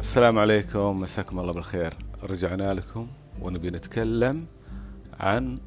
السلام 0.00 0.38
عليكم 0.38 1.00
مساكم 1.00 1.40
الله 1.40 1.52
بالخير. 1.52 1.94
رجعنا 2.22 2.74
لكم 2.74 3.06
ونبي 3.42 3.70
نتكلم 3.70 4.44
عن 5.20 5.58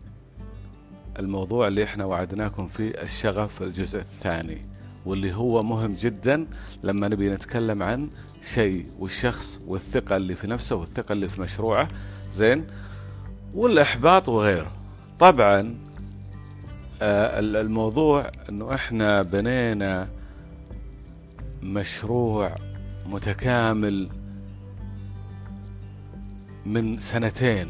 الموضوع 1.20 1.67
اللي 1.67 1.83
إحنا 1.83 2.06
وعدناكم 2.06 2.67
فيه 2.67 2.90
الشغف 3.01 3.62
الجزء 3.62 3.99
الثاني 3.99 4.58
واللي 5.06 5.33
هو 5.35 5.63
مهم 5.63 5.92
جدا 5.92 6.47
لما 6.83 7.08
نبي 7.08 7.29
نتكلم 7.29 7.83
عن 7.83 8.10
شيء 8.42 8.85
والشخص 8.99 9.60
والثقة 9.67 10.15
اللي 10.17 10.36
في 10.36 10.47
نفسه 10.47 10.76
والثقة 10.76 11.13
اللي 11.13 11.28
في 11.28 11.42
مشروعه. 11.42 11.88
زين؟ 12.34 12.68
والإحباط 13.54 14.29
وغيره. 14.29 14.72
طبعا 15.20 15.76
آه، 17.02 17.40
الموضوع 17.40 18.27
إنه 18.50 18.73
إحنا 18.73 19.22
بنينا 19.22 20.08
مشروع 21.63 22.55
متكامل 23.05 24.09
من 26.66 26.99
سنتين. 26.99 27.70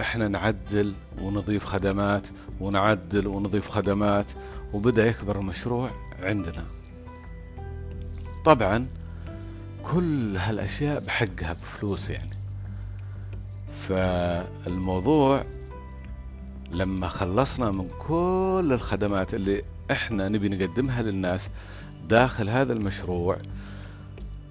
إحنا 0.00 0.28
نعدل 0.28 0.94
ونضيف 1.22 1.64
خدمات 1.64 2.28
ونعدل 2.60 3.26
ونضيف 3.26 3.68
خدمات 3.68 4.32
وبدأ 4.72 5.06
يكبر 5.06 5.38
المشروع 5.38 5.90
عندنا. 6.22 6.64
طبعا 8.44 8.86
كل 9.82 10.36
هالأشياء 10.36 11.00
بحقها 11.00 11.52
بفلوس 11.52 12.10
يعني. 12.10 12.30
فالموضوع 13.88 15.44
لما 16.70 17.08
خلصنا 17.08 17.70
من 17.70 17.88
كل 17.98 18.68
الخدمات 18.72 19.34
اللي 19.34 19.62
إحنا 19.90 20.28
نبي 20.28 20.48
نقدمها 20.48 21.02
للناس 21.02 21.50
داخل 22.08 22.48
هذا 22.48 22.72
المشروع 22.72 23.38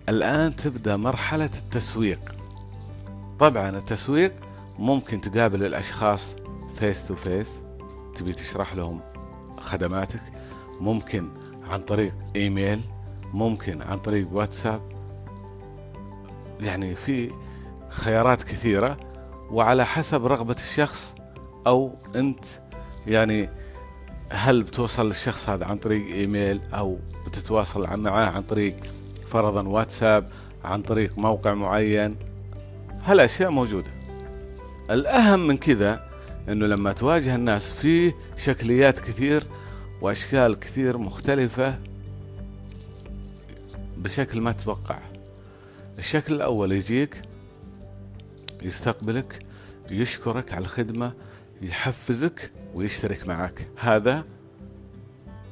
الآن 0.09 0.55
تبدأ 0.55 0.97
مرحلة 0.97 1.49
التسويق. 1.57 2.19
طبعا 3.39 3.69
التسويق 3.69 4.33
ممكن 4.79 5.21
تقابل 5.21 5.65
الأشخاص 5.65 6.35
face 6.75 7.07
to 7.07 7.15
face 7.15 7.55
تبي 8.15 8.33
تشرح 8.33 8.75
لهم 8.75 9.01
خدماتك 9.57 10.21
ممكن 10.81 11.29
عن 11.69 11.81
طريق 11.81 12.13
إيميل 12.35 12.81
ممكن 13.33 13.81
عن 13.81 13.99
طريق 13.99 14.27
واتساب. 14.31 14.81
يعني 16.59 16.95
في 16.95 17.31
خيارات 17.89 18.43
كثيرة 18.43 18.97
وعلى 19.51 19.85
حسب 19.85 20.25
رغبة 20.25 20.55
الشخص 20.55 21.15
أو 21.67 21.95
أنت. 22.15 22.45
يعني 23.07 23.49
هل 24.29 24.63
بتوصل 24.63 25.07
للشخص 25.07 25.49
هذا 25.49 25.65
عن 25.65 25.77
طريق 25.77 26.15
إيميل 26.15 26.61
أو 26.73 26.97
بتتواصل 27.27 28.01
معاه 28.01 28.25
عن 28.25 28.41
طريق 28.41 28.75
فرضا 29.27 29.67
واتساب 29.67 30.29
عن 30.63 30.81
طريق 30.81 31.17
موقع 31.17 31.53
معين؟ 31.53 32.15
هالأشياء 33.05 33.49
موجودة. 33.49 33.89
الأهم 34.89 35.47
من 35.47 35.57
كذا 35.57 36.09
إنه 36.49 36.67
لما 36.67 36.93
تواجه 36.93 37.35
الناس 37.35 37.71
في 37.71 38.13
شكليات 38.37 38.99
كثير 38.99 39.43
وأشكال 40.01 40.59
كثير 40.59 40.97
مختلفة 40.97 41.79
بشكل 43.97 44.41
ما 44.41 44.51
تتوقع. 44.51 44.99
الشكل 45.99 46.33
الأول 46.33 46.71
يجيك 46.71 47.21
يستقبلك 48.61 49.45
يشكرك 49.89 50.53
على 50.53 50.65
الخدمة 50.65 51.13
يحفزك 51.61 52.51
ويشترك 52.73 53.27
معك. 53.27 53.67
هذا 53.79 54.23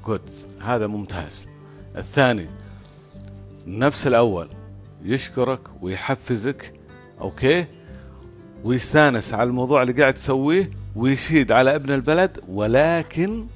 good 0.06 0.30
هذا 0.62 0.88
ممتاز. 0.88 1.46
الثاني 1.98 2.50
نفس 3.68 4.08
الأول 4.08 4.50
يشكرك 5.04 5.84
ويحفزك 5.84 6.74
okay؟ 7.24 7.66
ويستانس 8.64 9.34
على 9.34 9.50
الموضوع 9.50 9.82
اللي 9.82 9.94
قاعد 9.94 10.14
تسويه 10.14 10.72
ويشيد 10.96 11.52
على 11.52 11.76
ابن 11.76 11.94
البلد 11.94 12.40
ولكن 12.48 13.48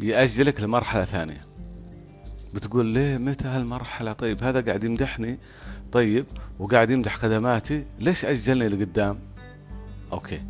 يأجلك 0.00 0.60
لمرحلة 0.60 1.04
ثانية. 1.04 1.40
بتقول 2.54 2.86
ليه 2.86 3.16
متى 3.18 3.48
هالمرحلة؟ 3.48 4.12
طيب 4.12 4.42
هذا 4.44 4.60
قاعد 4.60 4.84
يمدحني 4.84 5.38
طيب 5.92 6.24
وقاعد 6.58 6.90
يمدح 6.90 7.16
خدماتي 7.16 7.84
ليش 8.00 8.24
أجلني 8.24 8.68
لقدام؟ 8.68 9.18
أوكي. 10.12 10.40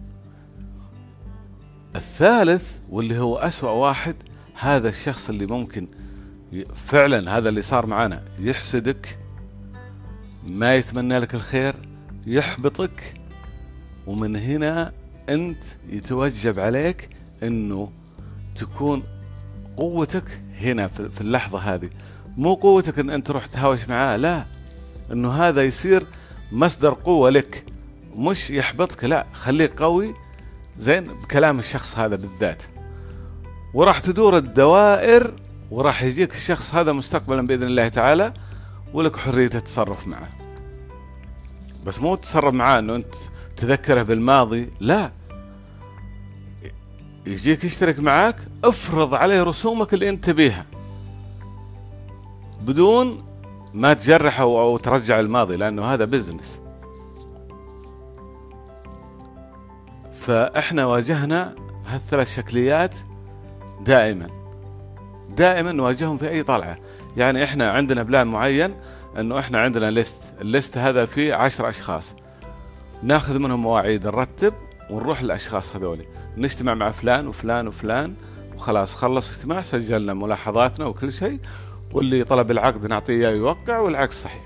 الثالث 1.96 2.76
واللي 2.90 3.18
هو 3.18 3.36
أسوأ 3.36 3.70
واحد 3.70 4.14
هذا 4.54 4.88
الشخص 4.88 5.28
اللي 5.28 5.46
ممكن 5.46 5.88
فعلا 6.86 7.38
هذا 7.38 7.48
اللي 7.48 7.62
صار 7.62 7.86
معنا 7.86 8.22
يحسدك 8.38 9.18
ما 10.50 10.76
يتمنى 10.76 11.18
لك 11.18 11.34
الخير 11.34 11.74
يحبطك 12.28 13.14
ومن 14.06 14.36
هنا 14.36 14.92
أنت 15.28 15.64
يتوجب 15.88 16.58
عليك 16.58 17.08
إنه 17.42 17.90
تكون 18.56 19.02
قوتك 19.76 20.40
هنا 20.60 20.88
في 20.88 21.20
اللحظة 21.20 21.58
هذه. 21.58 21.90
مو 22.36 22.54
قوتك 22.54 22.98
إن 22.98 23.10
أنت 23.10 23.26
تروح 23.26 23.46
تهاوش 23.46 23.88
معاه 23.88 24.16
لا. 24.16 24.44
إنه 25.12 25.30
هذا 25.30 25.64
يصير 25.64 26.06
مصدر 26.52 26.94
قوة 26.94 27.30
لك 27.30 27.64
مش 28.16 28.50
يحبطك 28.50 29.04
لا. 29.04 29.26
خليك 29.32 29.82
قوي 29.82 30.14
زين 30.78 31.04
بكلام 31.04 31.58
الشخص 31.58 31.98
هذا 31.98 32.16
بالذات. 32.16 32.62
وراح 33.74 34.00
تدور 34.00 34.36
الدوائر 34.36 35.34
وراح 35.70 36.02
يجيك 36.02 36.32
الشخص 36.34 36.74
هذا 36.74 36.92
مستقبلا 36.92 37.46
بإذن 37.46 37.62
الله 37.62 37.88
تعالى 37.88 38.34
ولك 38.92 39.16
حرية 39.16 39.50
التصرف 39.54 40.08
معه. 40.08 40.37
بس 41.88 42.00
مو 42.00 42.14
تتصرف 42.14 42.54
معاه 42.54 42.78
إنه 42.78 42.94
أنت 42.94 43.14
تذكره 43.56 44.02
بالماضي 44.02 44.70
لا. 44.80 45.12
يجيك 47.26 47.64
يشترك 47.64 48.00
معك 48.00 48.36
افرض 48.64 49.14
عليه 49.14 49.42
رسومك 49.42 49.94
اللي 49.94 50.08
أنت 50.08 50.24
تبيها. 50.24 50.66
بدون 52.60 53.22
ما 53.74 53.94
تجرح 53.94 54.40
أو 54.40 54.76
ترجع 54.76 55.20
الماضي 55.20 55.56
لأنه 55.56 55.84
هذا 55.84 56.04
business 56.04 56.62
فإحنا 60.20 60.86
واجهنا 60.86 61.54
هالثلاث 61.86 62.36
شكليات 62.36 62.94
دائما. 63.80 64.26
دائما 65.36 65.72
نواجههم 65.72 66.18
في 66.18 66.30
أي 66.30 66.42
طلعة. 66.42 66.78
يعني 67.16 67.44
إحنا 67.44 67.70
عندنا 67.70 68.02
plan 68.02 68.26
معين 68.26 68.74
إنه 69.18 69.38
إحنا 69.38 69.60
عندنا 69.60 69.90
list 69.90 70.22
ال 70.40 70.48
list 70.48 70.78
هذا 70.78 71.06
فيه 71.06 71.34
عشر 71.34 71.68
أشخاص. 71.68 72.14
ناخذ 73.02 73.38
منهم 73.38 73.62
مواعيد 73.62 74.06
نرتب 74.06 74.54
ونروح 74.90 75.22
للأشخاص 75.22 75.76
هذول 75.76 75.98
نجتمع 76.36 76.74
مع 76.74 76.90
فلان 76.90 77.26
وفلان 77.26 77.68
وفلان 77.68 78.14
وخلاص 78.54 78.94
خلص 78.94 79.36
اجتماع 79.36 79.62
سجلنا 79.62 80.14
ملاحظاتنا 80.14 80.86
وكل 80.86 81.12
شيء 81.12 81.38
واللي 81.92 82.24
طلب 82.24 82.50
العقد 82.50 82.86
نعطيه 82.86 83.14
إياه 83.14 83.30
يوقع 83.30 83.78
والعكس 83.78 84.22
صحيح. 84.22 84.44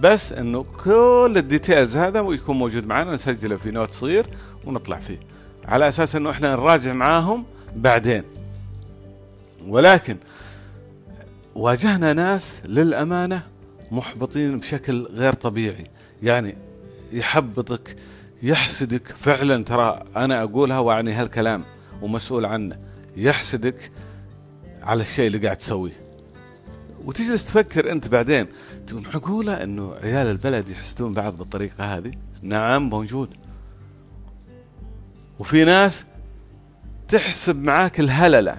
بس 0.00 0.32
إنه 0.32 0.64
كل 0.84 1.34
ال 1.36 1.44
details 1.44 1.96
هذا 1.96 2.20
ويكون 2.20 2.58
موجود 2.58 2.86
معنا 2.86 3.14
نسجله 3.14 3.56
في 3.56 3.70
note 3.70 3.90
صغير 3.90 4.26
ونطلع 4.64 4.96
فيه. 4.96 5.20
على 5.64 5.88
أساس 5.88 6.16
إنه 6.16 6.30
إحنا 6.30 6.52
نراجع 6.52 6.92
معاهم 6.92 7.44
بعدين. 7.76 8.22
ولكن 9.66 10.16
واجهنا 11.54 12.12
ناس 12.12 12.60
للأمانة 12.64 13.42
محبطين 13.90 14.58
بشكل 14.58 15.06
غير 15.12 15.32
طبيعي. 15.32 15.86
يعني 16.22 16.56
يحبطك 17.12 17.96
يحسدك. 18.42 19.06
فعلا 19.06 19.64
ترى 19.64 20.04
أنا 20.16 20.42
أقولها 20.42 20.78
وأعني 20.78 21.12
هالكلام 21.12 21.64
ومسؤول 22.02 22.44
عنه. 22.44 22.78
يحسدك 23.16 23.90
على 24.82 25.02
الشيء 25.02 25.26
اللي 25.26 25.38
قاعد 25.38 25.56
تسويه. 25.56 26.00
وتجلس 27.04 27.44
تفكر 27.44 27.92
أنت 27.92 28.08
بعدين. 28.08 28.46
تقول 28.86 29.02
معقولة 29.14 29.62
إنه 29.62 29.94
عيال 30.02 30.26
البلد 30.26 30.68
يحسدون 30.68 31.12
بعض 31.12 31.36
بالطريقة 31.38 31.96
هذه؟ 31.96 32.10
نعم 32.42 32.88
موجود. 32.88 33.30
وفي 35.38 35.64
ناس 35.64 36.04
تحسب 37.08 37.62
معاك 37.62 38.00
الهللة. 38.00 38.56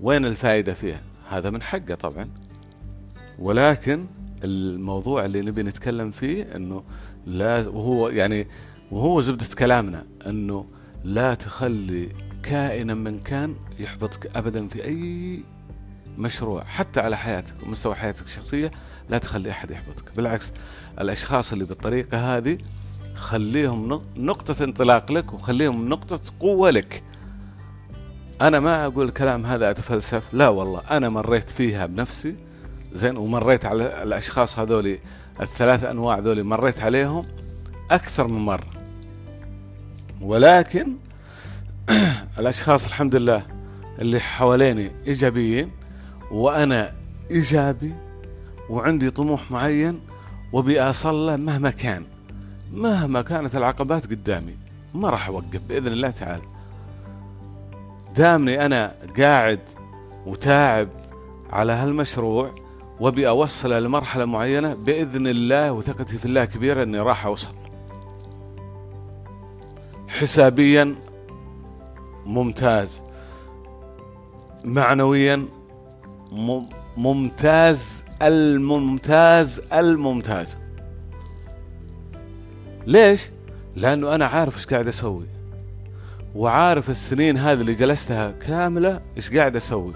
وين 0.00 0.26
الفائدة 0.26 0.74
فيها؟ 0.74 1.00
هذا 1.30 1.50
من 1.50 1.62
حقه 1.62 1.94
طبعا. 1.94 2.28
ولكن 3.38 4.06
الموضوع 4.44 5.24
اللي 5.24 5.40
نبي 5.40 5.62
نتكلم 5.62 6.10
فيه 6.10 6.42
إنه 6.56 6.82
لا 7.26 7.68
وهو 7.68 8.08
يعني 8.08 8.46
وهو 8.90 9.20
زبدة 9.20 9.46
كلامنا 9.58 10.06
إنه 10.26 10.66
لا 11.04 11.34
تخلي 11.34 12.08
كائنا 12.42 12.94
من 12.94 13.20
كان 13.20 13.54
يحبطك 13.78 14.36
ابدا 14.36 14.68
في 14.68 14.84
أي 14.84 15.42
مشروع 16.18 16.64
حتى 16.64 17.00
على 17.00 17.16
حياتك 17.16 17.66
ومستوى 17.66 17.94
حياتك 17.94 18.24
الشخصية 18.24 18.70
لا 19.08 19.18
تخلي 19.18 19.50
أحد 19.50 19.70
يحبطك. 19.70 20.16
بالعكس 20.16 20.52
الأشخاص 21.00 21.52
اللي 21.52 21.64
بالطريقة 21.64 22.36
هذه 22.36 22.58
خليهم 23.14 24.02
نقطة 24.16 24.64
انطلاق 24.64 25.12
لك 25.12 25.32
وخليهم 25.32 25.88
نقطة 25.88 26.20
قوة 26.40 26.70
لك. 26.70 27.02
أنا 28.40 28.60
ما 28.60 28.86
أقول 28.86 29.08
الكلام 29.08 29.46
هذا 29.46 29.70
أتفلسف 29.70 30.34
لا 30.34 30.48
والله 30.48 30.82
أنا 30.90 31.08
مريت 31.08 31.50
فيها 31.50 31.86
بنفسي 31.86 32.36
زين 32.92 33.16
ومريت 33.16 33.66
على 33.66 34.02
الأشخاص 34.02 34.58
هذول 34.58 34.98
الثلاث 35.40 35.84
أنواع 35.84 36.18
ذولي 36.18 36.42
مريت 36.42 36.80
عليهم 36.80 37.22
أكثر 37.90 38.28
من 38.28 38.40
مرة. 38.40 38.70
ولكن 40.20 40.96
الأشخاص 42.38 42.86
الحمد 42.86 43.16
لله 43.16 43.46
اللي 43.98 44.20
حواليني 44.20 44.90
إيجابيين 45.06 45.70
وأنا 46.30 46.92
إيجابي 47.30 47.92
وعندي 48.70 49.10
طموح 49.10 49.50
معين 49.50 50.00
وبي 50.52 50.80
أصل 50.80 51.26
له 51.26 51.36
مهما 51.36 51.70
كان 51.70 52.04
مهما 52.72 53.22
كانت 53.22 53.56
العقبات 53.56 54.06
قدامي 54.06 54.54
ما 54.94 55.10
راح 55.10 55.28
أوقف 55.28 55.60
بإذن 55.68 55.86
الله 55.86 56.10
تعالى. 56.10 56.59
دامني 58.16 58.66
أنا 58.66 58.94
قاعد 59.18 59.60
وتاعب 60.26 60.88
على 61.50 61.72
هالمشروع 61.72 62.54
وأبي 63.00 63.28
أوصله 63.28 63.80
لمرحلة 63.80 64.24
معينة 64.24 64.74
بإذن 64.74 65.26
الله 65.26 65.72
وثقتي 65.72 66.18
في 66.18 66.24
الله 66.24 66.44
كبيرة 66.44 66.82
إني 66.82 67.00
راح 67.00 67.26
أوصل. 67.26 67.54
حسابيا 70.08 70.94
ممتاز. 72.26 73.02
معنويا 74.64 75.48
ممتاز 76.96 78.04
الممتاز 78.22 79.60
الممتاز. 79.72 80.58
ليش؟ 82.86 83.30
لأنه 83.76 84.14
أنا 84.14 84.26
عارف 84.26 84.56
إيش 84.56 84.66
قاعد 84.66 84.88
أسوي. 84.88 85.26
وعارف 86.34 86.90
السنين 86.90 87.36
هذه 87.36 87.60
اللي 87.60 87.72
جلستها 87.72 88.30
كاملة 88.30 89.00
إيش 89.16 89.36
قاعد 89.36 89.56
أسوي. 89.56 89.94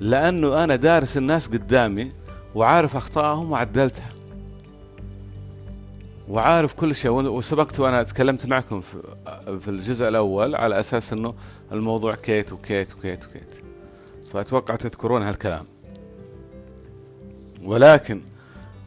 لأنه 0.00 0.64
أنا 0.64 0.76
دارس 0.76 1.16
الناس 1.16 1.48
قدامي 1.48 2.12
وعارف 2.54 2.96
أخطائهم 2.96 3.52
وعدلتها. 3.52 4.08
وعارف 6.28 6.72
كل 6.72 6.94
شيء. 6.94 7.10
وسبقت 7.10 7.80
وأنا 7.80 8.02
تكلمت 8.02 8.46
معكم 8.46 8.80
في 9.60 9.68
الجزء 9.68 10.08
الأول 10.08 10.54
على 10.54 10.80
أساس 10.80 11.12
إنه 11.12 11.34
الموضوع 11.72 12.14
كيت 12.14 12.52
وكيت 12.52 12.94
وكيت 12.94 13.24
وكيت. 13.24 13.52
فأتوقع 14.32 14.76
تذكرون 14.76 15.22
هالكلام. 15.22 15.64
ولكن 17.62 18.20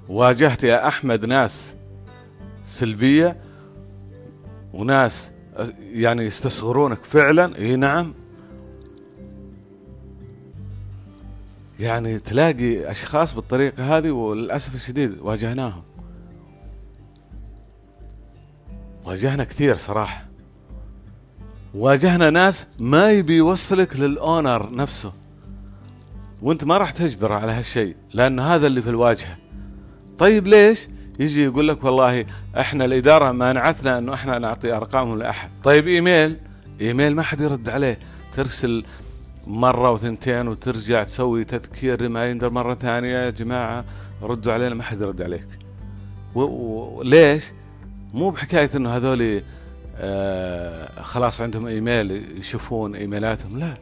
واجهت 0.09 0.63
يا 0.63 0.87
أحمد 0.87 1.25
ناس 1.25 1.73
سلبية 2.65 3.37
وناس 4.73 5.31
يعني 5.79 6.23
يستصغرونك 6.23 6.97
فعلا. 7.03 7.57
إي 7.57 7.75
نعم. 7.75 8.13
يعني 11.79 12.19
تلاقي 12.19 12.91
أشخاص 12.91 13.33
بالطريقة 13.33 13.97
هذه 13.97 14.11
وللأسف 14.11 14.75
الشديد 14.75 15.17
واجهناهم. 15.21 15.83
واجهنا 19.05 19.43
كثير 19.43 19.75
صراحة. 19.75 20.25
واجهنا 21.73 22.29
ناس 22.29 22.67
ما 22.79 23.11
يبي 23.11 23.37
يوصلك 23.37 23.95
للأونر 23.95 24.75
نفسه. 24.75 25.13
وأنت 26.41 26.63
ما 26.63 26.77
راح 26.77 26.91
تجبر 26.91 27.33
على 27.33 27.51
هالشيء 27.51 27.95
لأن 28.13 28.39
هذا 28.39 28.67
اللي 28.67 28.81
في 28.81 28.89
الواجهة. 28.89 29.37
طيب 30.17 30.47
ليش؟ 30.47 30.87
يجي 31.19 31.43
يقول 31.43 31.67
لك 31.67 31.83
والله 31.83 32.25
إحنا 32.59 32.85
الإدارة 32.85 33.31
مانعتنا 33.31 33.97
إنه 33.97 34.13
إحنا 34.13 34.39
نعطي 34.39 34.73
أرقامهم 34.73 35.17
لأحد. 35.19 35.49
طيب 35.63 35.87
email؟ 35.87 36.37
email 36.81 37.15
ما 37.15 37.21
حد 37.21 37.41
يرد 37.41 37.69
عليه. 37.69 37.99
ترسل 38.35 38.85
مرة 39.47 39.91
وثنتين 39.91 40.47
وترجع 40.47 41.03
تسوي 41.03 41.43
تذكير 41.43 42.01
reminder 42.01 42.49
مرة 42.49 42.73
ثانية 42.73 43.17
يا 43.17 43.29
جماعة 43.29 43.85
ردوا 44.21 44.53
علينا 44.53 44.75
ما 44.75 44.83
حد 44.83 45.01
يرد 45.01 45.21
عليك. 45.21 45.47
وليش 46.35 47.51
مو 48.13 48.29
بحكاية 48.29 48.69
إنه 48.75 48.89
هذول 48.89 49.43
آه 49.97 51.01
خلاص 51.01 51.41
عندهم 51.41 51.67
إيميل 51.67 52.23
يشوفون 52.39 52.95
إيميلاتهم 52.95 53.59
لا. 53.59 53.73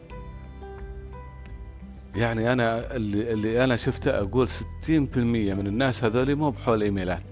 يعني 2.16 2.54
أنا 2.54 2.96
اللي, 2.96 3.34
اللي 3.34 3.64
أنا 3.64 3.76
شفته 3.76 4.20
أقول 4.20 4.50
60% 4.50 4.52
من 4.88 5.68
الناس 5.68 6.04
هذول 6.04 6.36
مو 6.36 6.50
بحول 6.50 6.84
ايميلات 6.84 7.24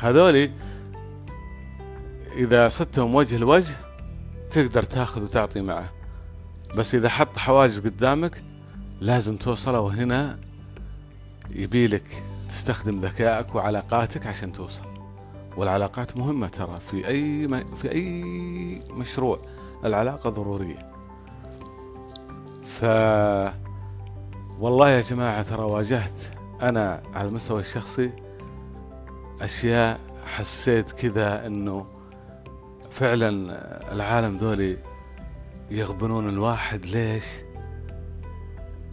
هذول 0.00 0.50
إذا 2.36 2.68
صدتهم 2.68 3.14
وجه 3.14 3.36
لوجه 3.36 3.76
تقدر 4.50 4.82
تاخذ 4.82 5.22
وتعطي 5.22 5.60
معه. 5.60 5.92
بس 6.76 6.94
إذا 6.94 7.08
حط 7.08 7.38
حواجز 7.38 7.80
قدامك 7.80 8.42
لازم 9.00 9.36
توصله 9.36 9.80
وهنا 9.80 10.38
يبيلك 11.54 12.22
تستخدم 12.48 13.00
ذكائك 13.00 13.54
وعلاقاتك 13.54 14.26
عشان 14.26 14.52
توصل. 14.52 14.84
والعلاقات 15.56 16.16
مهمة 16.16 16.48
ترى 16.48 16.78
في 16.90 17.08
أي 17.08 17.48
في 17.76 17.92
أي 17.92 18.22
مشروع. 18.90 19.38
العلاقة 19.84 20.30
ضرورية. 20.30 20.93
ف 22.80 22.84
والله 24.58 24.90
يا 24.90 25.00
جماعة 25.00 25.42
ترى 25.42 25.62
واجهت 25.62 26.18
أنا 26.62 27.02
على 27.14 27.28
المستوى 27.28 27.60
الشخصي 27.60 28.10
أشياء 29.40 30.00
حسيت 30.26 30.92
كذا 30.92 31.46
إنه 31.46 31.86
فعلا 32.90 33.28
العالم 33.92 34.36
ذولي 34.36 34.78
يغبنون 35.70 36.28
الواحد 36.28 36.86
ليش؟ 36.86 37.24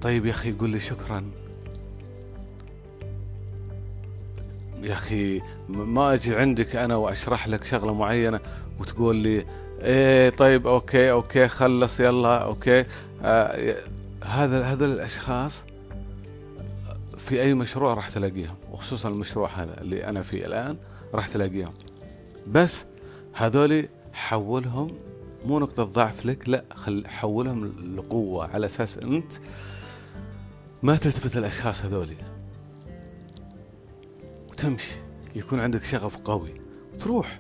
طيب 0.02 0.26
يا 0.26 0.32
أخي 0.32 0.50
يقول 0.50 0.70
لي 0.70 0.80
شكرا 0.80 1.32
يا 4.82 4.94
أخي 4.94 5.42
ما 5.70 6.14
أجي 6.14 6.36
عندك 6.36 6.76
أنا 6.76 6.96
وأشرح 6.96 7.48
لك 7.48 7.64
شغلة 7.64 7.94
معينة 7.94 8.40
وتقول 8.80 9.16
لي 9.16 9.46
إيه 9.82 10.30
طيب 10.30 10.68
okay 10.68 11.12
okay 11.12 11.48
خلص 11.48 12.00
يلا 12.00 12.38
okay. 12.38 12.86
آه 13.24 13.76
هذا 14.24 14.64
هذول 14.64 14.92
الأشخاص 14.92 15.62
في 17.18 17.42
أي 17.42 17.54
مشروع 17.54 17.94
راح 17.94 18.10
تلاقيهم 18.10 18.56
وخصوصا 18.72 19.10
المشروع 19.10 19.50
هذا 19.50 19.82
اللي 19.82 20.06
أنا 20.06 20.22
فيه 20.22 20.46
الآن 20.46 20.78
راح 21.14 21.28
تلاقيهم. 21.28 21.72
بس 22.48 22.86
هذول 23.34 23.88
حولهم 24.14 24.92
مو 25.46 25.60
نقطة 25.60 25.84
ضعف 25.84 26.26
لك 26.26 26.50
لا 26.50 26.64
خل 26.76 27.08
حولهم 27.08 27.74
لقوة 27.98 28.48
على 28.48 28.66
أساس 28.66 28.98
أنت 28.98 29.34
ما 30.84 30.96
تلتفت 30.96 31.38
الاشخاص 31.38 31.86
هذولي. 31.86 32.18
وتمشي 34.50 34.96
يكون 35.36 35.60
عندك 35.60 35.84
شغف 35.84 36.18
قوي. 36.18 36.54
تروح. 37.00 37.40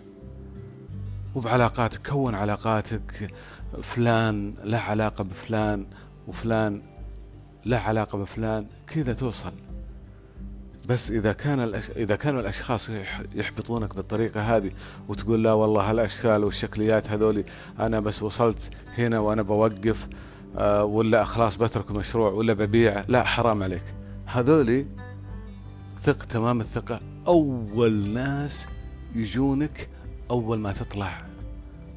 وبعلاقاتك 1.35 2.07
كون 2.07 2.35
علاقاتك 2.35 3.31
فلان 3.83 4.53
له 4.63 4.77
علاقة 4.77 5.23
بفلان 5.23 5.85
وفلان 6.27 6.81
له 7.65 7.77
علاقة 7.77 8.17
بفلان 8.17 8.65
كذا 8.87 9.13
توصل. 9.13 9.51
بس 10.89 11.11
إذا 11.11 11.33
كان 11.33 11.59
الأش... 11.59 11.89
إذا 11.89 12.15
كانوا 12.15 12.41
الأشخاص 12.41 12.89
يحبطونك 13.35 13.95
بالطريقة 13.95 14.57
هذه 14.57 14.71
وتقول 15.07 15.43
لا 15.43 15.53
والله 15.53 15.89
هالأشكال 15.89 16.43
والشكليات 16.43 17.09
هذولي 17.09 17.43
أنا 17.79 17.99
بس 17.99 18.23
وصلت 18.23 18.69
هنا 18.97 19.19
وأنا 19.19 19.41
بوقف 19.41 20.07
آه 20.57 20.83
ولا 20.83 21.23
خلاص 21.23 21.55
بترك 21.55 21.91
المشروع 21.91 22.31
ولا 22.31 22.53
ببيع 22.53 23.03
لا 23.07 23.23
حرام 23.23 23.63
عليك. 23.63 23.83
هذولي 24.25 24.85
ثق 26.01 26.25
تمام 26.25 26.61
الثقة 26.61 26.99
أول 27.27 28.07
ناس 28.07 28.65
يجونك 29.15 29.89
أول 30.31 30.59
ما 30.59 30.71
تطلع 30.71 31.21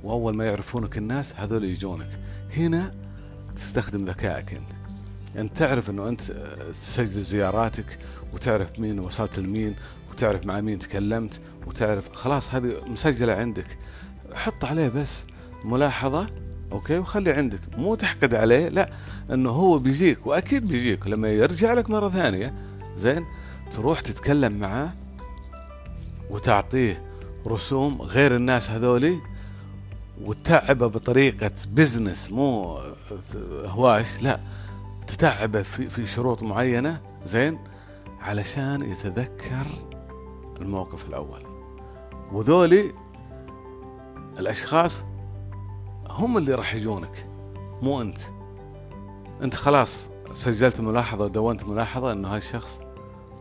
وأول 0.02 0.36
ما 0.36 0.44
يعرفونك 0.44 0.98
الناس 0.98 1.32
هذول 1.36 1.64
يجونك. 1.64 2.18
هنا 2.56 2.94
تستخدم 3.56 4.04
ذكائك 4.04 4.54
أنت. 4.54 4.70
أنت 5.36 5.56
تعرف 5.56 5.90
أنه 5.90 6.08
أنت 6.08 6.22
تسجل 6.72 7.22
زياراتك 7.22 7.98
وتعرف 8.32 8.78
مين 8.78 9.00
وصلت 9.00 9.38
لمين 9.38 9.74
وتعرف 10.10 10.46
مع 10.46 10.60
مين 10.60 10.78
تكلمت 10.78 11.40
وتعرف. 11.66 12.12
خلاص 12.12 12.54
هذه 12.54 12.76
مسجلة 12.86 13.32
عندك. 13.32 13.78
حط 14.34 14.64
عليه 14.64 14.88
بس 14.88 15.18
ملاحظة 15.64 16.26
okay؟ 16.72 16.98
وخلي 16.98 17.32
عندك. 17.32 17.60
مو 17.78 17.94
تحقد 17.94 18.34
عليه 18.34 18.68
لا 18.68 18.92
إنه 19.32 19.50
هو 19.50 19.78
بيجيك 19.78 20.26
وأكيد 20.26 20.68
بيجيك. 20.68 21.06
لما 21.06 21.28
يرجع 21.28 21.72
لك 21.72 21.90
مرة 21.90 22.08
ثانية 22.08 22.54
زين 22.96 23.24
تروح 23.72 24.00
تتكلم 24.00 24.58
معاه 24.58 24.92
وتعطيه 26.30 27.13
رسوم 27.46 28.02
غير 28.02 28.36
الناس 28.36 28.70
هذولي 28.70 29.20
وتتعبه 30.22 30.86
بطريقة 30.86 31.52
business 31.72 32.30
مو 32.30 32.78
هواش 33.64 34.22
لا 34.22 34.40
تتعبه 35.06 35.62
في, 35.62 35.90
في 35.90 36.06
شروط 36.06 36.42
معينة 36.42 37.00
زين 37.26 37.58
علشان 38.20 38.90
يتذكر 38.90 39.66
الموقف 40.60 41.08
الأول. 41.08 41.42
وذولي 42.32 42.92
الأشخاص 44.38 45.02
هم 46.08 46.38
اللي 46.38 46.54
راح 46.54 46.74
يجونك 46.74 47.26
مو 47.82 48.02
أنت. 48.02 48.18
أنت 49.42 49.54
خلاص 49.54 50.08
سجلت 50.34 50.80
ملاحظة 50.80 51.24
ودونت 51.24 51.64
ملاحظة 51.64 52.12
إنه 52.12 52.28
هالشخص 52.28 52.80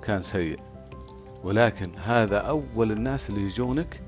كان 0.02 0.22
سيء. 0.22 0.60
ولكن 1.44 1.92
هذا 2.06 2.38
أول 2.38 2.92
الناس 2.92 3.30
اللي 3.30 3.42
يجونك 3.42 4.02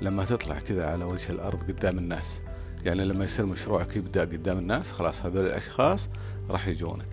لما 0.00 0.24
تطلع 0.24 0.58
كذا 0.58 0.86
على 0.86 1.04
وجه 1.04 1.32
الأرض 1.32 1.70
قدام 1.70 1.98
الناس. 1.98 2.40
يعني 2.84 3.04
لما 3.04 3.24
يصير 3.24 3.46
مشروعك 3.46 3.96
يبدا 3.96 4.20
قدام 4.20 4.58
الناس 4.58 4.92
خلاص 4.92 5.26
هذول 5.26 5.46
الأشخاص 5.46 6.08
راح 6.50 6.68
يجونك. 6.68 7.08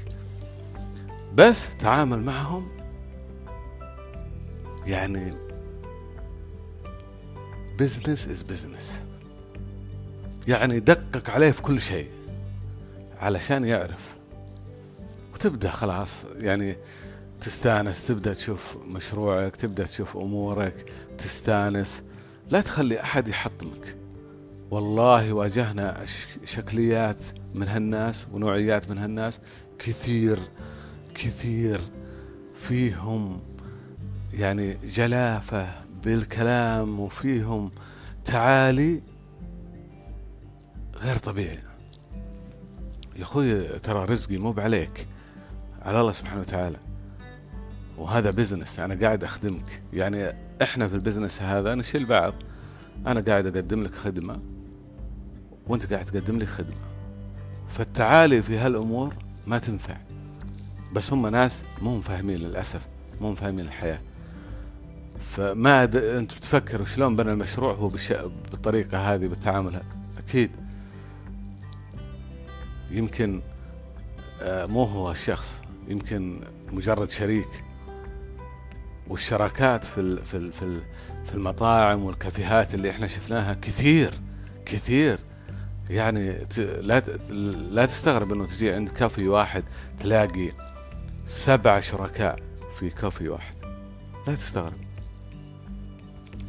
بس 1.36 1.68
تعامل 1.80 2.20
معهم 2.20 2.68
يعني 4.86 5.32
business 7.79 8.27
is 8.27 8.43
business 8.43 9.01
يعني 10.48 10.80
دقق 10.80 11.30
عليه 11.30 11.51
في 11.51 11.62
كل 11.62 11.82
شيء 11.82 12.10
علشان 13.20 13.65
يعرف. 13.65 14.18
وتبدأ 15.34 15.70
خلاص 15.70 16.25
يعني 16.39 16.77
تستانس 17.43 18.07
تبدأ 18.07 18.33
تشوف 18.33 18.77
مشروعك 18.88 19.55
تبدأ 19.55 19.85
تشوف 19.85 20.17
أمورك 20.17 20.91
تستانس. 21.17 22.03
لا 22.50 22.62
تخلي 22.62 23.01
أحد 23.01 23.27
يحطمك. 23.27 23.97
والله 24.71 25.33
واجهنا 25.33 26.05
شكليات 26.45 27.21
من 27.55 27.67
هالناس 27.67 28.27
ونوعيات 28.31 28.91
من 28.91 28.97
هالناس 28.97 29.39
كثير 29.79 30.39
كثير 31.15 31.81
فيهم 32.55 33.39
يعني 34.33 34.77
جلافة 34.85 35.67
بالكلام 36.03 37.00
وفيهم 37.00 37.71
تعالي 38.25 39.01
غير 40.95 41.17
طبيعي. 41.17 41.59
يا 43.15 43.23
أخوي 43.23 43.63
ترى 43.63 44.05
رزقي 44.05 44.38
مو 44.38 44.51
بعليك 44.51 45.07
على 45.81 46.01
الله 46.01 46.12
سبحانه 46.12 46.41
وتعالى. 46.41 46.77
وهذا 47.97 48.31
business 48.32 48.79
أنا 48.79 49.00
قاعد 49.01 49.23
أخدمك. 49.23 49.81
يعني 49.93 50.35
إحنا 50.62 50.88
في 50.88 50.95
ال 50.96 51.01
business 51.01 51.41
هذا 51.41 51.75
نشيل 51.75 52.05
بعض. 52.05 52.33
أنا 53.07 53.21
قاعد 53.21 53.45
أقدم 53.45 53.83
لك 53.83 53.93
خدمة 53.93 54.39
وأنت 55.67 55.93
قاعد 55.93 56.05
تقدم 56.05 56.39
لي 56.39 56.45
خدمة. 56.45 56.77
فالتعالي 57.69 58.41
في 58.41 58.57
هالأمور 58.57 59.13
ما 59.47 59.57
تنفع. 59.57 59.97
بس 60.93 61.13
هم 61.13 61.27
ناس 61.27 61.63
مو 61.81 62.01
فاهمين 62.01 62.38
للأسف 62.38 62.81
مو 63.21 63.35
فاهمين 63.35 63.65
الحياة. 63.65 64.00
فما 65.19 65.85
د... 65.85 65.95
أنت 65.95 66.33
بتفكر 66.33 66.85
شلون 66.85 67.15
بنى 67.15 67.31
المشروع 67.31 67.73
هو 67.73 67.88
بالش... 67.88 68.13
بالطريقة 68.51 68.97
هذه 68.97 69.27
بالتعامل 69.27 69.73
هذا 69.75 69.85
أكيد. 70.17 70.51
يمكن 72.91 73.41
آه، 74.41 74.65
مو 74.65 74.83
هو 74.83 75.12
الشخص 75.12 75.62
يمكن 75.88 76.39
مجرد 76.71 77.09
شريك. 77.09 77.63
والشراكات 79.07 79.86
في 79.86 80.17
في 80.25 80.51
في 80.51 80.81
في 81.25 81.33
المطاعم 81.33 82.03
والكافيهات 82.03 82.74
اللي 82.74 82.89
إحنا 82.89 83.07
شفناها 83.07 83.53
كثير 83.53 84.13
كثير. 84.65 85.19
يعني 85.89 86.48
لا 86.57 87.00
لا 87.72 87.86
تستغرب 87.86 88.31
إنه 88.33 88.45
تجي 88.45 88.72
عند 88.72 88.89
كافي 88.89 89.27
واحد 89.27 89.63
تلاقي 90.00 90.50
سبع 91.27 91.79
شركاء 91.79 92.39
في 92.79 92.89
كافي 92.89 93.29
واحد. 93.29 93.55
لا 94.27 94.36
تستغرب. 94.36 94.74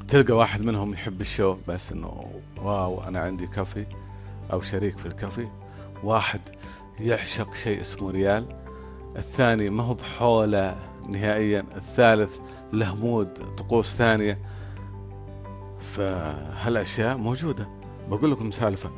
تلقى 0.09 0.33
واحد 0.33 0.63
منهم 0.63 0.93
يحب 0.93 1.21
ال 1.21 1.28
show 1.28 1.57
بس 1.69 1.93
إنه 1.93 2.41
wow 2.57 3.05
أنا 3.05 3.21
عندي 3.21 3.47
كافي 3.47 3.87
أو 4.53 4.63
شريك 4.63 4.99
في 4.99 5.07
الكافي. 5.07 5.49
واحد 6.03 6.41
يعشق 7.01 7.55
شيء 7.55 7.81
اسمه 7.81 8.11
ريال 8.11 8.47
الثاني 9.17 9.71
ما 9.71 9.83
هو 9.83 9.95
بحوله 9.95 10.77
نهائيا 11.09 11.65
الثالث 11.77 12.39
له 12.73 12.95
مود 12.95 13.29
طقوس 13.57 13.95
ثانية. 13.95 14.39
فهالأشياء 15.81 17.17
موجودة. 17.17 17.69
بقول 18.09 18.33
لكم 18.33 18.51
سالفة. 18.51 18.91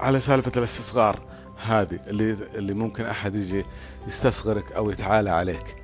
على 0.00 0.20
سالفة 0.20 0.52
الاستصغار 0.56 1.20
هذه 1.64 2.00
اللي 2.06 2.36
اللي 2.54 2.74
ممكن 2.74 3.04
أحد 3.06 3.34
يجي 3.34 3.64
يستصغرك 4.06 4.72
أو 4.72 4.90
يتعالى 4.90 5.30
عليك. 5.30 5.76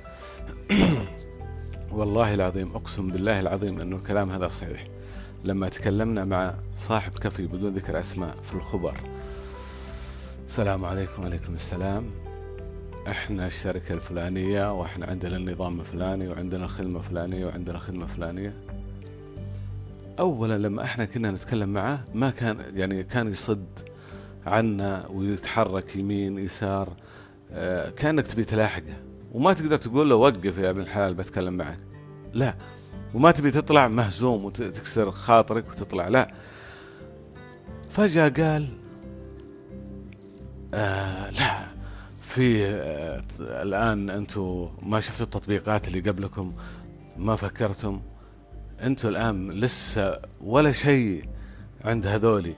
والله 1.91 2.33
العظيم 2.33 2.71
أقسم 2.75 3.07
بالله 3.07 3.39
العظيم 3.39 3.81
أنه 3.81 3.95
الكلام 3.95 4.29
هذا 4.29 4.47
صحيح. 4.47 4.83
لما 5.43 5.69
تكلمنا 5.69 6.23
مع 6.23 6.53
صاحب 6.77 7.15
كفي 7.15 7.45
بدون 7.45 7.73
ذكر 7.73 7.99
أسماء 7.99 8.35
في 8.35 8.53
الخبر. 8.53 8.97
السلام 10.47 10.85
عليكم 10.85 11.21
وعليكم 11.21 11.53
السلام. 11.53 12.24
إحنا 13.07 13.47
الشركة 13.47 13.93
الفلانية 13.93 14.73
وإحنا 14.79 15.05
عندنا 15.05 15.37
النظام 15.37 15.79
الفلاني 15.79 16.27
وعندنا 16.27 16.65
الخدمة 16.65 16.99
الفلانية 16.99 17.45
وعندنا 17.45 17.75
الخدمة 17.75 18.03
الفلانية. 18.03 18.53
اولا 20.19 20.57
لما 20.57 20.83
إحنا 20.83 21.05
كنا 21.05 21.31
نتكلم 21.31 21.69
معه 21.69 21.99
ما 22.13 22.29
كان 22.29 22.57
يعني 22.73 23.03
كان 23.03 23.27
يصد 23.27 23.65
عنا 24.45 25.07
ويتحرك 25.07 25.95
يمين 25.95 26.39
يسار 26.39 26.93
آه 27.51 27.89
كأنك 27.89 28.27
تبي 28.27 28.43
تلاحقه 28.43 28.93
وما 29.31 29.53
تقدر 29.53 29.77
تقول 29.77 30.09
له 30.09 30.15
وقف 30.15 30.57
يا 30.57 30.69
ابن 30.69 30.81
الحلال 30.81 31.13
بتكلم 31.13 31.53
معك. 31.53 31.79
لا 32.33 32.55
وما 33.13 33.31
تبي 33.31 33.51
تطلع 33.51 33.87
مهزوم 33.87 34.45
وتكسر 34.45 35.11
خاطرك 35.11 35.69
وتطلع 35.69 36.07
لا. 36.07 36.27
فجأة 37.91 38.29
قال 38.29 38.67
آه 40.73 41.29
لا. 41.29 41.74
في 42.35 42.65
آه 42.65 43.23
الآن 43.39 44.09
أنتم 44.09 44.69
ما 44.81 44.99
شفتوا 44.99 45.25
التطبيقات 45.25 45.87
اللي 45.87 46.09
قبلكم 46.09 46.53
ما 47.17 47.35
فكرتم؟ 47.35 48.01
أنتم 48.81 49.09
الآن 49.09 49.51
لسه 49.51 50.19
ولا 50.41 50.71
شيء 50.71 51.25
عند 51.85 52.07
هذولي. 52.07 52.55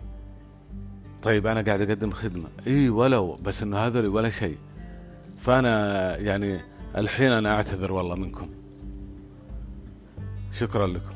طيب 1.23 1.47
أنا 1.47 1.61
قاعد 1.61 1.81
أقدم 1.81 2.11
خدمة. 2.11 2.47
إي 2.67 2.89
ولو 2.89 3.33
بس 3.33 3.63
إنه 3.63 3.77
هذولي 3.77 4.07
ولا 4.07 4.29
شيء. 4.29 4.57
فأنا 5.41 6.17
يعني 6.17 6.59
الحين 6.95 7.31
أنا 7.31 7.55
أعتذر 7.55 7.91
والله 7.91 8.15
منكم. 8.15 8.47
شكرا 10.51 10.87
لكم. 10.87 11.15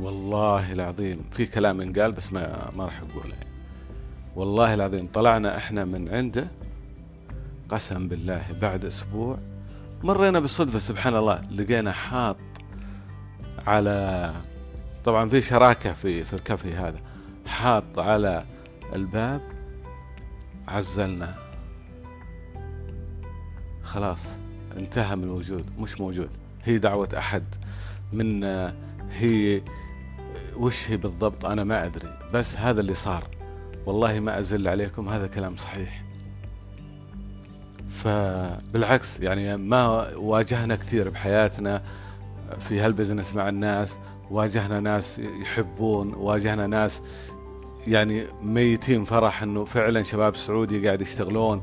والله 0.00 0.72
العظيم 0.72 1.20
في 1.32 1.46
كلام 1.46 1.80
إنقال 1.80 2.12
بس 2.12 2.32
ما 2.32 2.70
ما 2.76 2.84
راح 2.84 3.00
أقوله. 3.00 3.36
والله 4.36 4.74
العظيم 4.74 5.06
طلعنا 5.06 5.56
إحنا 5.56 5.84
من 5.84 6.08
عنده 6.08 6.61
قسم 7.68 8.08
بالله 8.08 8.44
بعد 8.62 8.84
أسبوع 8.84 9.38
مرينا 10.02 10.40
بالصدفة 10.40 10.78
سبحان 10.78 11.16
الله 11.16 11.42
لقينا 11.50 11.92
حاط 11.92 12.36
على 13.66 14.32
طبعا 15.04 15.28
في 15.28 15.42
شراكة 15.42 15.92
في 15.92 16.24
في 16.24 16.32
الكافي 16.32 16.74
هذا. 16.74 17.00
حاط 17.46 17.98
على 17.98 18.44
الباب 18.94 19.40
عزلنا. 20.68 21.34
خلاص 23.82 24.20
انتهى 24.76 25.16
من 25.16 25.24
الوجود 25.24 25.64
مش 25.78 26.00
موجود. 26.00 26.30
هي 26.64 26.78
دعوة 26.78 27.08
أحد 27.18 27.44
منا 28.12 28.74
هي 29.10 29.62
وش 30.56 30.90
هي 30.90 30.96
بالضبط؟ 30.96 31.44
أنا 31.44 31.64
ما 31.64 31.86
أدري. 31.86 32.18
بس 32.34 32.56
هذا 32.56 32.80
اللي 32.80 32.94
صار. 32.94 33.28
والله 33.86 34.20
ما 34.20 34.38
أزل 34.38 34.68
عليكم 34.68 35.08
هذا 35.08 35.26
كلام 35.26 35.56
صحيح. 35.56 36.04
فبالعكس 38.04 39.20
يعني 39.20 39.56
ما 39.56 40.08
واجهنا 40.16 40.76
كثير 40.76 41.08
بحياتنا 41.08 41.82
في 42.60 42.80
هالبزنس 42.80 43.34
مع 43.34 43.48
الناس 43.48 43.96
واجهنا 44.30 44.80
ناس 44.80 45.18
يحبون 45.18 46.14
واجهنا 46.14 46.66
ناس 46.66 47.02
يعني 47.86 48.24
ميتين 48.42 49.04
فرح 49.04 49.42
إنه 49.42 49.64
فعلا 49.64 50.02
شباب 50.02 50.36
سعودي 50.36 50.86
قاعد 50.86 51.02
يشتغلون. 51.02 51.60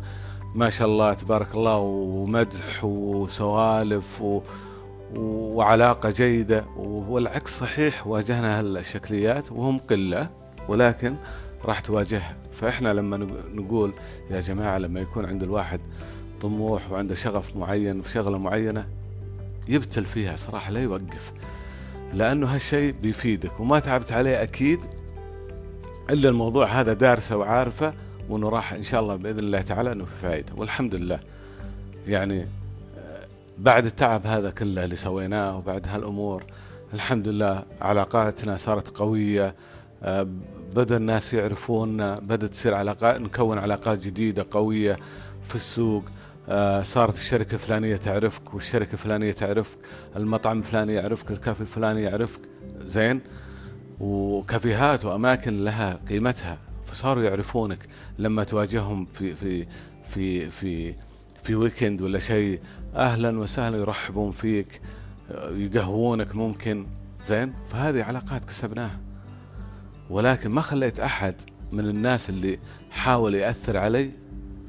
ما 0.55 0.69
شاء 0.69 0.87
الله 0.87 1.13
تبارك 1.13 1.55
الله 1.55 1.77
ومدح 1.77 2.83
وسوالف 2.83 4.21
و 4.21 4.41
وعلاقة 5.15 6.09
جيدة. 6.09 6.65
والعكس 6.77 7.59
صحيح 7.59 8.07
واجهنا 8.07 8.59
هالشكليات 8.59 9.51
وهم 9.51 9.77
قلة 9.77 10.29
ولكن 10.67 11.15
راح 11.65 11.79
تواجهها. 11.79 12.35
فإحنا 12.53 12.93
لما 12.93 13.17
نقول 13.53 13.93
يا 14.31 14.39
جماعة 14.39 14.77
لما 14.77 14.99
يكون 14.99 15.25
عند 15.25 15.43
الواحد 15.43 15.79
طموح 16.41 16.91
وعنده 16.91 17.15
شغف 17.15 17.55
معين 17.55 18.01
في 18.01 18.09
شغلة 18.09 18.37
معينة 18.37 18.87
يبتل 19.67 20.05
فيها 20.05 20.35
صراحة 20.35 20.71
لا 20.71 20.79
يوقف. 20.79 21.31
لأنه 22.13 22.55
هالشيء 22.55 22.93
بيفيدك 23.01 23.59
وما 23.59 23.79
تعبت 23.79 24.11
عليه 24.11 24.43
أكيد 24.43 24.79
إلا 26.09 26.29
الموضوع 26.29 26.67
هذا 26.67 26.93
دارسه 26.93 27.37
وعارفه 27.37 27.93
وإنه 28.29 28.49
راح 28.49 28.73
إن 28.73 28.83
شاء 28.83 29.01
الله 29.01 29.15
بإذن 29.15 29.39
الله 29.39 29.61
تعالى 29.61 29.91
إنه 29.91 30.05
في 30.05 30.15
فائدة. 30.21 30.53
والحمد 30.57 30.95
لله. 30.95 31.19
يعني 32.07 32.47
بعد 33.57 33.85
التعب 33.85 34.27
هذا 34.27 34.49
كله 34.49 34.85
اللي 34.85 34.95
سويناه 34.95 35.57
وبعد 35.57 35.87
هالأمور 35.87 36.43
الحمد 36.93 37.27
لله 37.27 37.63
علاقاتنا 37.81 38.57
صارت 38.57 38.97
قوية 38.97 39.55
آه، 40.03 40.27
بدأ 40.75 40.97
الناس 40.97 41.33
يعرفون 41.33 42.15
بدأت 42.15 42.51
تصير 42.51 42.73
علاقات 42.73 43.21
نكون 43.21 43.57
علاقات 43.57 43.99
جديدة 43.99 44.45
قوية 44.51 44.97
في 45.47 45.55
السوق. 45.55 46.03
آه، 46.03 46.18
صارت 46.83 47.15
الشركة 47.15 47.53
الفلانية 47.53 47.97
تعرفك 47.97 48.53
والشركة 48.53 48.93
الفلانية 48.93 49.31
تعرفك 49.31 49.77
المطعم 50.15 50.57
الفلاني 50.59 50.93
يعرفك 50.93 51.31
الكافي 51.31 51.61
الفلاني 51.61 52.01
يعرفك. 52.03 52.41
زين؟ 52.85 53.21
وكافيهات 53.99 55.05
وأماكن 55.05 55.63
لها 55.63 55.99
قيمتها 56.09 56.57
فصاروا 56.87 57.23
يعرفونك. 57.23 57.79
لما 58.19 58.43
تواجههم 58.43 59.05
في 59.05 59.35
في 59.35 59.67
في 60.09 60.49
في 60.49 60.95
في 61.43 61.55
ويكند 61.55 62.01
ولا 62.01 62.19
شيء 62.19 62.59
أهلا 62.95 63.39
وسهلا 63.39 63.77
يرحبون 63.77 64.31
فيك 64.31 64.81
يقهوونك 65.51 66.35
ممكن. 66.35 66.87
زين؟ 67.25 67.53
فهذه 67.69 68.03
علاقات 68.03 68.45
كسبناها. 68.45 68.99
ولكن 70.09 70.49
ما 70.49 70.61
خليت 70.61 70.99
أحد 70.99 71.35
من 71.71 71.89
الناس 71.89 72.29
اللي 72.29 72.59
حاول 72.91 73.35
يأثر 73.35 73.77
علي 73.77 74.11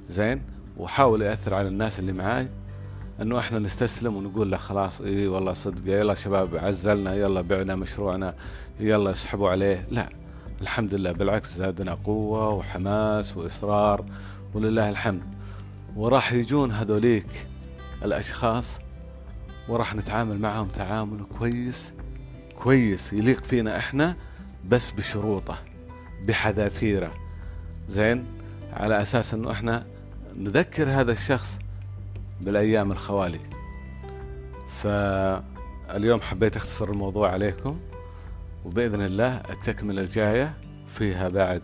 زين؟ 0.08 0.42
وحاول 0.80 1.22
يأثر 1.22 1.54
على 1.54 1.68
الناس 1.68 1.98
اللي 1.98 2.12
معاي 2.12 2.48
إنه 3.22 3.38
إحنا 3.38 3.58
نستسلم 3.58 4.16
ونقول 4.16 4.50
له 4.50 4.56
خلاص 4.56 5.00
إي 5.00 5.28
والله 5.28 5.52
صدق 5.52 5.82
يلا 5.86 6.14
شباب 6.14 6.56
عزلنا 6.56 7.14
يلا 7.14 7.40
بعنا 7.40 7.76
مشروعنا 7.76 8.34
يلا 8.80 9.10
اسحبوا 9.10 9.50
عليه. 9.50 9.86
لا 9.90 10.08
الحمد 10.60 10.94
لله 10.94 11.12
بالعكس 11.12 11.56
زادنا 11.56 11.94
قوة 11.94 12.48
وحماس 12.48 13.36
وإصرار 13.36 14.04
ولله 14.54 14.90
الحمد. 14.90 15.22
وراح 15.96 16.32
يجون 16.32 16.72
هذوليك 16.72 17.46
الأشخاص 18.04 18.78
وراح 19.68 19.94
نتعامل 19.94 20.40
معهم 20.40 20.68
تعامل 20.68 21.20
كويس 21.38 21.92
كويس 22.56 23.12
يليق 23.12 23.44
فينا 23.44 23.76
إحنا 23.76 24.16
بس 24.68 24.90
بشروطة 24.90 25.58
بحذافيرة. 26.26 27.10
زين 27.88 28.24
على 28.72 29.02
أساس 29.02 29.34
إنه 29.34 29.50
إحنا 29.50 29.86
نذكر 30.36 30.88
هذا 30.88 31.12
الشخص 31.12 31.58
بالأيام 32.40 32.92
الخوالي. 32.92 33.40
فاليوم 34.82 36.20
حبيت 36.20 36.56
أختصر 36.56 36.90
الموضوع 36.90 37.30
عليكم 37.30 37.78
وبإذن 38.64 39.02
الله 39.02 39.36
التكملة 39.50 40.02
الجاية 40.02 40.54
فيها 40.88 41.28
بعد 41.28 41.62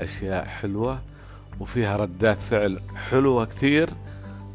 أشياء 0.00 0.44
حلوة 0.44 1.02
وفيها 1.60 1.96
ردات 1.96 2.40
فعل 2.40 2.80
حلوة 3.10 3.44
كثير 3.44 3.90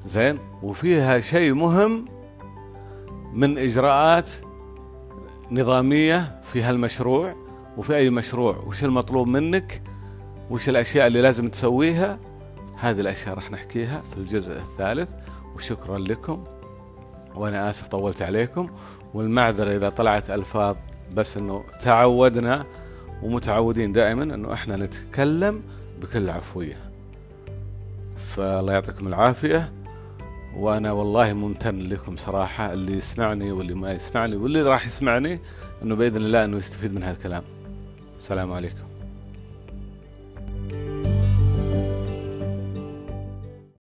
زين؟ 0.06 0.40
وفيها 0.64 1.20
شيء 1.20 1.54
مهم 1.54 2.06
من 3.34 3.58
إجراءات 3.58 4.30
نظامية 5.52 6.42
في 6.54 6.62
هالمشروع 6.62 7.36
وفي 7.78 7.96
أي 7.96 8.10
مشروع 8.10 8.58
وش 8.58 8.84
المطلوب 8.84 9.28
منك 9.28 9.82
وش 10.50 10.70
الأشياء 10.70 11.08
اللي 11.08 11.22
لازم 11.22 11.50
تسويها 11.50 12.20
هذه 12.82 13.00
الأشياء 13.02 13.36
راح 13.36 13.52
نحكيها 13.52 14.00
في 14.12 14.18
الجزء 14.18 14.52
الثالث 14.52 15.10
وشكرا 15.56 15.98
لكم. 15.98 16.44
وأنا 17.36 17.70
آسف 17.70 17.88
طولت 17.88 18.22
عليكم. 18.22 18.70
والمعذرة 19.14 19.76
إذا 19.76 19.90
طلعت 19.90 20.30
ألفاظ 20.30 20.76
بس 21.14 21.38
إنه 21.38 21.64
تعودنا 21.82 22.66
ومتعودين 23.24 23.92
دائما 23.92 24.24
إنه 24.24 24.54
إحنا 24.54 24.76
نتكلم 24.76 25.62
بكل 26.02 26.30
عفوية. 26.30 26.78
فالله 28.36 28.74
يعطيكم 28.74 29.08
العافية. 29.08 29.72
وأنا 30.56 30.92
والله 30.92 31.34
ممتن 31.34 31.80
لكم 31.80 32.16
صراحة 32.16 32.74
اللي 32.74 32.98
يسمعني 32.98 33.52
واللي 33.52 33.74
ما 33.74 33.92
يسمعني 33.92 34.36
واللي 34.36 34.62
راح 34.62 34.86
يسمعني 34.86 35.40
إنه 35.84 35.96
بإذن 35.96 36.18
الله 36.18 36.46
إنه 36.46 36.58
يستفيد 36.58 36.94
من 36.94 37.04
هالكلام. 37.04 37.44
السلام 38.18 38.54
عليكم. 38.54 38.89